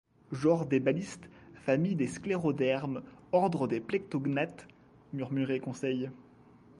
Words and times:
Genre 0.31 0.65
des 0.65 0.79
balistes, 0.79 1.29
famille 1.53 1.93
des 1.93 2.07
sclérodermes, 2.07 3.03
ordre 3.33 3.67
des 3.67 3.79
plectognathes,» 3.79 4.65
murmurait 5.13 5.59
Conseil. 5.59 6.09